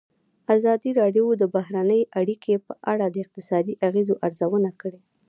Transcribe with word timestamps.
ازادي 0.55 0.91
راډیو 1.01 1.25
د 1.41 1.43
بهرنۍ 1.55 2.01
اړیکې 2.19 2.53
په 2.65 2.73
اړه 2.91 3.05
د 3.09 3.15
اقتصادي 3.25 3.73
اغېزو 3.87 4.15
ارزونه 4.25 4.69
کړې. 4.81 4.99